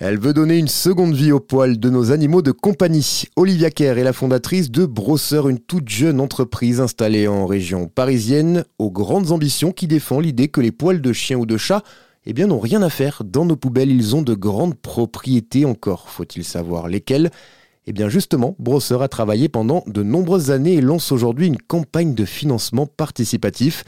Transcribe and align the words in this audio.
Elle 0.00 0.20
veut 0.20 0.32
donner 0.32 0.58
une 0.58 0.68
seconde 0.68 1.12
vie 1.12 1.32
aux 1.32 1.40
poils 1.40 1.80
de 1.80 1.90
nos 1.90 2.12
animaux 2.12 2.40
de 2.40 2.52
compagnie. 2.52 3.24
Olivia 3.34 3.68
Kerr 3.68 3.98
est 3.98 4.04
la 4.04 4.12
fondatrice 4.12 4.70
de 4.70 4.86
Brosseur, 4.86 5.48
une 5.48 5.58
toute 5.58 5.88
jeune 5.88 6.20
entreprise 6.20 6.80
installée 6.80 7.26
en 7.26 7.46
région 7.46 7.88
parisienne, 7.88 8.64
aux 8.78 8.92
grandes 8.92 9.32
ambitions 9.32 9.72
qui 9.72 9.88
défend 9.88 10.20
l'idée 10.20 10.46
que 10.46 10.60
les 10.60 10.70
poils 10.70 11.00
de 11.00 11.12
chien 11.12 11.36
ou 11.36 11.46
de 11.46 11.56
chat 11.56 11.82
eh 12.26 12.32
bien, 12.32 12.46
n'ont 12.46 12.60
rien 12.60 12.80
à 12.82 12.90
faire. 12.90 13.22
Dans 13.24 13.44
nos 13.44 13.56
poubelles, 13.56 13.90
ils 13.90 14.14
ont 14.14 14.22
de 14.22 14.34
grandes 14.34 14.76
propriétés 14.76 15.64
encore, 15.64 16.10
faut-il 16.10 16.44
savoir 16.44 16.86
lesquelles? 16.86 17.32
Eh 17.88 17.92
bien 17.92 18.08
justement, 18.08 18.54
Brosseur 18.60 19.02
a 19.02 19.08
travaillé 19.08 19.48
pendant 19.48 19.82
de 19.88 20.04
nombreuses 20.04 20.52
années 20.52 20.74
et 20.74 20.80
lance 20.80 21.10
aujourd'hui 21.10 21.48
une 21.48 21.58
campagne 21.58 22.14
de 22.14 22.24
financement 22.24 22.86
participatif. 22.86 23.82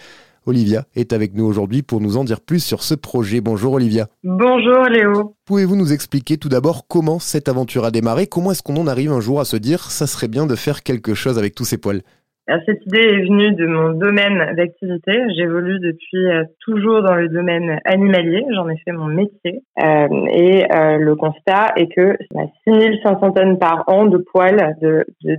Olivia 0.46 0.84
est 0.94 1.12
avec 1.12 1.34
nous 1.34 1.44
aujourd'hui 1.44 1.82
pour 1.82 2.00
nous 2.00 2.16
en 2.16 2.24
dire 2.24 2.40
plus 2.40 2.64
sur 2.64 2.82
ce 2.82 2.94
projet. 2.94 3.40
Bonjour 3.40 3.74
Olivia. 3.74 4.06
Bonjour 4.24 4.84
Léo. 4.84 5.34
Pouvez-vous 5.44 5.76
nous 5.76 5.92
expliquer 5.92 6.38
tout 6.38 6.48
d'abord 6.48 6.86
comment 6.88 7.18
cette 7.18 7.48
aventure 7.48 7.84
a 7.84 7.90
démarré? 7.90 8.26
Comment 8.26 8.52
est-ce 8.52 8.62
qu'on 8.62 8.76
en 8.76 8.86
arrive 8.86 9.12
un 9.12 9.20
jour 9.20 9.40
à 9.40 9.44
se 9.44 9.56
dire 9.56 9.90
ça 9.90 10.06
serait 10.06 10.28
bien 10.28 10.46
de 10.46 10.54
faire 10.54 10.82
quelque 10.82 11.14
chose 11.14 11.38
avec 11.38 11.54
tous 11.54 11.64
ces 11.64 11.78
poils? 11.78 12.02
Cette 12.66 12.84
idée 12.86 12.98
est 12.98 13.22
venue 13.22 13.52
de 13.52 13.66
mon 13.66 13.90
domaine 13.90 14.56
d'activité. 14.56 15.12
J'évolue 15.36 15.78
depuis 15.78 16.26
euh, 16.26 16.42
toujours 16.64 17.00
dans 17.02 17.14
le 17.14 17.28
domaine 17.28 17.78
animalier. 17.84 18.44
J'en 18.54 18.68
ai 18.68 18.76
fait 18.78 18.90
mon 18.90 19.06
métier. 19.06 19.62
Euh, 19.80 20.08
et 20.32 20.64
euh, 20.74 20.96
le 20.98 21.14
constat 21.14 21.72
est 21.76 21.86
que 21.94 22.16
6500 22.66 23.30
tonnes 23.32 23.58
par 23.58 23.84
an 23.86 24.06
de 24.06 24.18
poils 24.18 24.74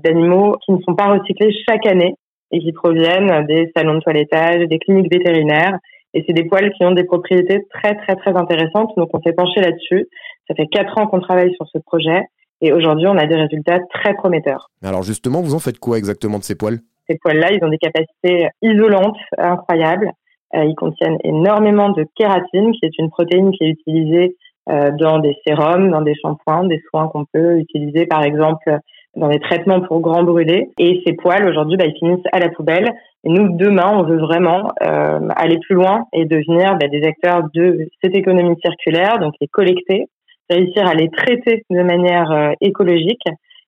d'animaux 0.03 0.55
qui 0.65 0.71
ne 0.71 0.79
sont 0.87 0.95
pas 0.95 1.07
recyclés 1.07 1.53
chaque 1.67 1.85
année 1.85 2.15
et 2.51 2.59
qui 2.59 2.71
proviennent 2.71 3.45
des 3.45 3.71
salons 3.75 3.95
de 3.95 3.99
toilettage, 3.99 4.67
des 4.67 4.79
cliniques 4.79 5.11
vétérinaires. 5.11 5.77
Et 6.13 6.23
c'est 6.27 6.33
des 6.33 6.43
poils 6.43 6.71
qui 6.73 6.83
ont 6.83 6.91
des 6.91 7.05
propriétés 7.05 7.65
très, 7.69 7.95
très, 7.95 8.15
très 8.15 8.35
intéressantes. 8.35 8.91
Donc, 8.97 9.09
on 9.13 9.21
s'est 9.21 9.33
penché 9.33 9.61
là-dessus. 9.61 10.07
Ça 10.47 10.55
fait 10.55 10.67
quatre 10.67 10.97
ans 10.97 11.07
qu'on 11.07 11.21
travaille 11.21 11.53
sur 11.55 11.67
ce 11.67 11.77
projet. 11.79 12.23
Et 12.61 12.73
aujourd'hui, 12.73 13.07
on 13.07 13.17
a 13.17 13.25
des 13.25 13.35
résultats 13.35 13.79
très 13.93 14.13
prometteurs. 14.13 14.69
Alors, 14.83 15.03
justement, 15.03 15.41
vous 15.41 15.55
en 15.55 15.59
faites 15.59 15.79
quoi 15.79 15.97
exactement 15.97 16.37
de 16.37 16.43
ces 16.43 16.55
poils? 16.55 16.79
Ces 17.09 17.17
poils-là, 17.17 17.53
ils 17.53 17.63
ont 17.63 17.69
des 17.69 17.77
capacités 17.77 18.49
isolantes 18.61 19.17
incroyables. 19.37 20.11
Euh, 20.53 20.65
ils 20.65 20.75
contiennent 20.75 21.17
énormément 21.23 21.89
de 21.89 22.05
kératine, 22.15 22.71
qui 22.73 22.85
est 22.85 22.97
une 22.99 23.09
protéine 23.09 23.51
qui 23.51 23.63
est 23.63 23.69
utilisée 23.69 24.35
euh, 24.69 24.91
dans 24.91 25.19
des 25.19 25.35
sérums, 25.45 25.89
dans 25.89 26.01
des 26.01 26.13
shampoings, 26.15 26.65
des 26.65 26.81
soins 26.89 27.07
qu'on 27.07 27.25
peut 27.25 27.57
utiliser, 27.57 28.05
par 28.05 28.23
exemple, 28.23 28.77
dans 29.15 29.29
des 29.29 29.39
traitements 29.39 29.81
pour 29.81 29.99
grands 29.99 30.23
brûlés. 30.23 30.69
Et 30.77 31.01
ces 31.05 31.13
poils, 31.13 31.47
aujourd'hui, 31.47 31.77
bah, 31.77 31.85
ils 31.85 31.97
finissent 31.97 32.25
à 32.31 32.39
la 32.39 32.49
poubelle. 32.49 32.89
Et 33.23 33.29
nous, 33.29 33.55
demain, 33.55 33.91
on 33.93 34.03
veut 34.03 34.19
vraiment 34.19 34.71
euh, 34.83 35.19
aller 35.35 35.59
plus 35.59 35.75
loin 35.75 36.05
et 36.13 36.25
devenir 36.25 36.77
bah, 36.77 36.87
des 36.87 37.03
acteurs 37.03 37.43
de 37.53 37.87
cette 38.03 38.15
économie 38.15 38.55
circulaire, 38.63 39.19
donc 39.19 39.33
les 39.41 39.47
collecter, 39.47 40.05
réussir 40.49 40.87
à 40.87 40.93
les 40.93 41.09
traiter 41.09 41.63
de 41.69 41.83
manière 41.83 42.31
euh, 42.31 42.51
écologique 42.61 43.23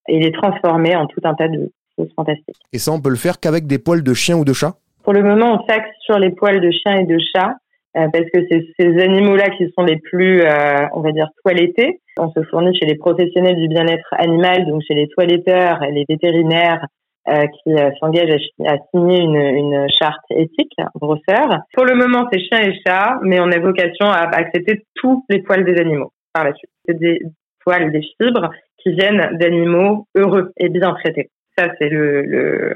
et 0.08 0.19
les 0.19 0.31
transformer 0.31 0.95
en 0.95 1.08
tout 1.08 1.21
un 1.23 1.33
tas 1.33 1.47
de 1.47 1.71
choses 1.97 2.09
fantastiques. 2.16 2.58
Et 2.71 2.80
ça, 2.80 2.91
on 2.91 3.02
peut 3.02 3.09
le 3.09 3.16
faire 3.16 3.39
qu'avec 3.39 3.67
des 3.67 3.80
poils 3.80 4.03
de 4.03 4.14
chien 4.14 4.38
ou 4.38 4.45
de 4.45 4.53
chat? 4.53 4.75
Pour 5.03 5.14
le 5.14 5.21
moment, 5.21 5.59
on 5.59 5.67
s'axe 5.67 5.89
sur 6.02 6.17
les 6.17 6.31
poils 6.31 6.61
de 6.61 6.71
chien 6.71 6.99
et 6.99 7.05
de 7.05 7.17
chat. 7.36 7.55
Euh, 7.95 8.08
parce 8.11 8.25
que 8.33 8.39
c'est 8.49 8.66
ces 8.80 9.03
animaux-là 9.03 9.49
qui 9.52 9.72
sont 9.77 9.83
les 9.83 9.97
plus, 9.97 10.41
euh, 10.41 10.88
on 10.94 11.02
va 11.02 11.11
dire, 11.11 11.30
toilettés. 11.44 11.99
On 12.17 12.31
se 12.31 12.41
fournit 12.49 12.75
chez 12.75 12.88
les 12.88 12.95
professionnels 12.95 13.55
du 13.55 13.67
bien-être 13.67 14.08
animal, 14.17 14.66
donc 14.66 14.81
chez 14.88 14.95
les 14.95 15.08
toiletteurs 15.09 15.83
et 15.83 15.91
les 15.91 16.05
vétérinaires 16.09 16.86
euh, 17.30 17.45
qui 17.45 17.75
s'engagent 17.99 18.49
à, 18.66 18.77
signer 18.91 19.21
une, 19.21 19.36
une, 19.36 19.88
charte 19.99 20.25
éthique, 20.31 20.73
brosseur. 20.95 21.59
Pour 21.73 21.86
le 21.86 21.95
moment, 21.95 22.27
c'est 22.31 22.39
chien 22.39 22.61
et 22.61 22.73
chat, 22.86 23.19
mais 23.21 23.39
on 23.39 23.52
a 23.52 23.59
vocation 23.59 24.08
à 24.08 24.27
accepter 24.33 24.83
tous 24.95 25.23
les 25.30 25.44
poils 25.44 25.64
des 25.64 25.80
animaux 25.80 26.11
par 26.33 26.45
la 26.45 26.53
suite. 26.53 26.71
C'est 26.88 26.97
des 26.97 27.19
poils, 27.64 27.91
des 27.91 28.02
fibres 28.02 28.49
qui 28.80 28.91
viennent 28.94 29.38
d'animaux 29.38 30.08
heureux 30.16 30.52
et 30.58 30.69
bien 30.69 30.94
traités. 30.94 31.30
Ça, 31.58 31.67
c'est 31.80 31.89
le, 31.89 32.23
le 32.23 32.73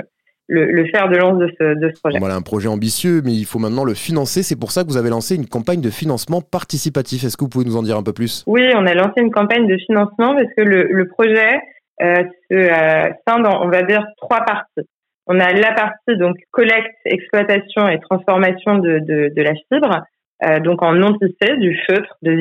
le, 0.48 0.86
fer 0.86 1.10
de 1.10 1.18
lance 1.18 1.38
de 1.40 1.50
ce, 1.60 1.80
de 1.80 1.92
ce 1.94 2.00
projet. 2.00 2.20
Voilà 2.20 2.36
un 2.36 2.42
projet 2.42 2.68
ambitieux, 2.68 3.22
mais 3.24 3.34
il 3.34 3.46
faut 3.46 3.60
maintenant 3.60 3.84
le 3.84 3.94
financer. 3.94 4.44
C'est 4.44 4.60
pour 4.60 4.72
ça 4.72 4.84
que 4.84 4.90
vous 4.90 4.98
avez 4.98 5.10
lancé 5.10 5.36
une 5.36 5.48
campagne 5.48 5.82
de 5.82 5.90
financement 5.90 6.42
participatif. 6.42 7.24
Est-ce 7.24 7.38
que 7.38 7.44
vous 7.44 7.50
pouvez 7.50 7.66
nous 7.66 7.78
en 7.78 7.84
dire 7.84 7.98
un 7.98 8.04
peu 8.04 8.14
plus? 8.14 8.44
Oui, 8.48 8.64
on 8.76 8.86
a 8.86 8.94
lancé 8.94 9.14
une 9.18 9.32
campagne 9.32 9.68
de 9.68 9.78
financement 9.78 10.34
parce 10.36 10.54
que 10.56 10.62
le, 10.62 10.84
le 10.84 11.08
projet 11.08 11.60
euh, 12.02 12.24
se 12.50 12.56
euh, 12.56 13.12
scinde 13.28 13.48
en, 13.48 13.66
on 13.66 13.70
va 13.70 13.84
dire, 13.84 14.06
trois 14.18 14.42
parties. 14.42 14.88
On 15.28 15.40
a 15.40 15.52
la 15.52 15.74
partie 15.74 16.18
donc 16.18 16.38
collecte, 16.52 16.96
exploitation 17.06 17.90
et 17.90 18.00
transformation 18.00 18.78
de, 18.78 19.00
de, 19.00 19.34
de 19.36 19.42
la 19.42 19.54
fibre, 19.54 20.04
euh, 20.44 20.60
donc 20.62 20.82
en 20.82 20.94
non 20.94 21.18
tissé, 21.18 21.58
du 21.58 21.78
feutre, 21.88 22.16
de 22.22 22.32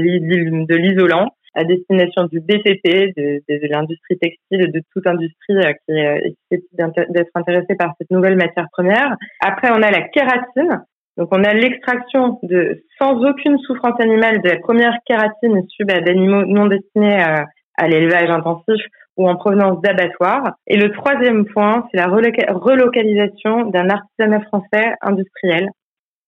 l'isolant 0.77 1.31
à 1.57 1.65
destination 1.65 2.25
du 2.25 2.41
BTP, 2.41 3.17
de, 3.17 3.43
de, 3.49 3.69
l'industrie 3.69 4.19
textile, 4.19 4.71
de 4.71 4.83
toute 4.93 5.07
industrie 5.07 5.57
euh, 5.57 5.73
qui 5.87 6.55
est 6.55 6.63
d'être 7.09 7.31
intéressée 7.35 7.75
par 7.77 7.95
cette 7.99 8.11
nouvelle 8.11 8.37
matière 8.37 8.69
première. 8.73 9.17
Après, 9.41 9.71
on 9.71 9.83
a 9.83 9.91
la 9.91 10.03
kératine. 10.03 10.85
Donc, 11.17 11.29
on 11.33 11.43
a 11.43 11.55
l'extraction 11.55 12.39
de, 12.43 12.83
sans 12.99 13.25
aucune 13.25 13.59
souffrance 13.61 13.99
animale, 14.01 14.43
de 14.43 14.51
la 14.51 14.59
première 14.59 14.99
kératine 15.07 15.63
issue 15.65 15.85
bah, 15.85 16.01
d'animaux 16.01 16.45
non 16.45 16.67
destinés 16.67 17.19
à, 17.21 17.47
à 17.77 17.89
l'élevage 17.89 18.31
intensif 18.31 18.83
ou 19.17 19.29
en 19.29 19.37
provenance 19.37 19.81
d'abattoirs. 19.81 20.53
Et 20.67 20.77
le 20.77 20.93
troisième 20.93 21.47
point, 21.47 21.87
c'est 21.91 21.97
la 21.97 22.07
relocalisation 22.07 23.71
d'un 23.71 23.89
artisanat 23.89 24.41
français 24.43 24.95
industriel 25.01 25.71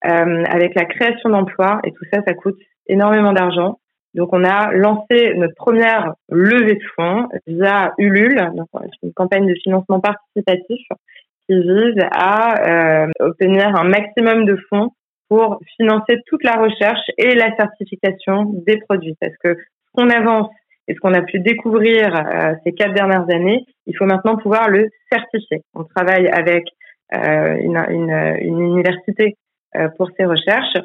euh, 0.07 0.45
avec 0.49 0.75
la 0.75 0.87
création 0.87 1.29
d'emplois. 1.31 1.81
Et 1.85 1.93
tout 1.93 2.05
ça, 2.13 2.21
ça 2.27 2.35
coûte 2.35 2.59
énormément 2.87 3.33
d'argent. 3.33 3.79
Donc, 4.19 4.31
on 4.33 4.43
a 4.43 4.73
lancé 4.73 5.35
notre 5.37 5.55
première 5.55 6.15
levée 6.29 6.75
de 6.75 6.85
fonds 6.97 7.29
via 7.47 7.93
Ulule, 7.99 8.51
donc 8.53 8.67
une 9.05 9.13
campagne 9.13 9.47
de 9.47 9.55
financement 9.63 10.01
participatif 10.01 10.81
qui 11.47 11.55
vise 11.55 12.05
à 12.11 13.05
euh, 13.05 13.07
obtenir 13.21 13.77
un 13.77 13.85
maximum 13.85 14.45
de 14.45 14.59
fonds 14.69 14.91
pour 15.29 15.61
financer 15.77 16.17
toute 16.27 16.43
la 16.43 16.57
recherche 16.57 17.07
et 17.17 17.37
la 17.37 17.55
certification 17.55 18.51
des 18.67 18.79
produits. 18.79 19.15
Parce 19.21 19.37
que 19.37 19.55
ce 19.55 19.91
qu'on 19.95 20.11
avance 20.11 20.49
et 20.89 20.95
ce 20.95 20.99
qu'on 20.99 21.15
a 21.15 21.23
pu 21.23 21.39
découvrir 21.39 22.13
euh, 22.13 22.55
ces 22.65 22.73
quatre 22.73 22.95
dernières 22.95 23.31
années, 23.31 23.67
il 23.87 23.97
faut 23.97 24.07
maintenant 24.07 24.37
pouvoir 24.37 24.69
le 24.69 24.89
certifier. 25.13 25.63
On 25.75 25.85
travaille 25.85 26.27
avec 26.27 26.65
euh, 27.15 27.55
une, 27.61 27.79
université 28.41 29.37
euh, 29.77 29.89
pour 29.97 30.11
ces 30.17 30.25
recherches 30.25 30.77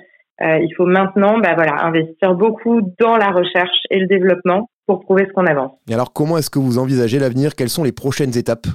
euh, 0.42 0.58
il 0.60 0.74
faut 0.76 0.86
maintenant 0.86 1.38
bah, 1.40 1.54
voilà, 1.56 1.84
investir 1.86 2.34
beaucoup 2.34 2.82
dans 3.00 3.18
la 3.18 3.30
recherche 3.30 3.78
et 3.90 4.00
le 4.00 4.08
développement 4.08 4.70
pour 4.88 5.02
prouver 5.02 5.26
ce 5.28 5.34
qu'on 5.34 5.46
avance. 5.46 5.72
Et 5.90 5.94
alors, 5.94 6.12
comment 6.12 6.38
est-ce 6.38 6.50
que 6.50 6.60
vous 6.60 6.78
envisagez 6.78 7.20
l'avenir? 7.20 7.56
Quelles 7.56 7.70
sont 7.70 7.84
les 7.84 7.92
prochaines 7.92 8.38
étapes? 8.38 8.68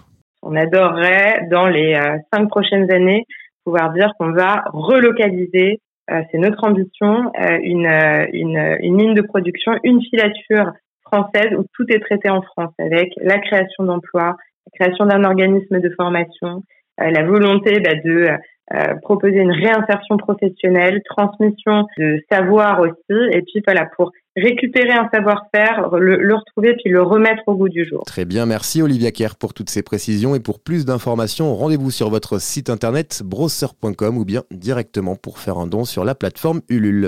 On 0.42 0.54
adorerait, 0.54 1.48
dans 1.50 1.66
les 1.66 1.94
euh, 1.94 2.16
cinq 2.32 2.48
prochaines 2.48 2.90
années, 2.92 3.24
pouvoir 3.64 3.92
dire 3.92 4.12
qu'on 4.18 4.32
va 4.32 4.64
relocaliser, 4.72 5.80
euh, 6.10 6.22
c'est 6.30 6.38
notre 6.38 6.64
ambition, 6.64 7.30
une, 7.62 7.86
une, 8.32 8.76
une 8.80 8.98
ligne 8.98 9.14
de 9.14 9.22
production, 9.22 9.72
une 9.82 10.00
filature 10.00 10.72
française 11.02 11.52
où 11.58 11.64
tout 11.74 11.84
est 11.90 12.00
traité 12.00 12.30
en 12.30 12.40
France, 12.40 12.72
avec 12.78 13.10
la 13.20 13.38
création 13.38 13.84
d'emplois, 13.84 14.36
la 14.66 14.72
création 14.78 15.06
d'un 15.06 15.24
organisme 15.24 15.80
de 15.80 15.90
formation, 15.96 16.62
la 16.98 17.24
volonté 17.24 17.80
bah, 17.80 17.94
de 17.94 18.28
euh, 18.74 18.94
proposer 19.02 19.38
une 19.38 19.52
réinsertion 19.52 20.18
professionnelle, 20.18 21.00
transmission 21.08 21.86
de 21.96 22.22
savoir 22.30 22.80
aussi, 22.80 23.18
et 23.32 23.42
puis 23.42 23.62
voilà, 23.66 23.86
pour 23.96 24.12
récupérer 24.36 24.92
un 24.92 25.08
savoir-faire, 25.12 25.88
le, 25.96 26.34
retrouver 26.34 26.74
puis 26.74 26.90
le 26.90 27.02
remettre 27.02 27.42
au 27.46 27.54
goût 27.54 27.68
du 27.68 27.86
jour. 27.86 28.04
Très 28.04 28.24
bien, 28.24 28.46
merci 28.46 28.82
Olivia 28.82 29.10
Kerr 29.10 29.36
pour 29.38 29.54
toutes 29.54 29.70
ces 29.70 29.82
précisions 29.82 30.34
et 30.34 30.40
pour 30.40 30.60
plus 30.60 30.84
d'informations, 30.84 31.54
rendez-vous 31.54 31.90
sur 31.90 32.10
votre 32.10 32.40
site 32.40 32.70
internet 32.70 33.22
browser.com 33.24 34.18
ou 34.18 34.24
bien 34.24 34.42
directement 34.50 35.16
pour 35.16 35.38
faire 35.38 35.58
un 35.58 35.66
don 35.66 35.84
sur 35.84 36.04
la 36.04 36.14
plateforme 36.14 36.60
Ulule. 36.68 37.06